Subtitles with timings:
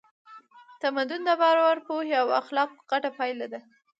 [0.81, 3.59] تمدن د باور، پوهې او اخلاقو ګډه پایله ده.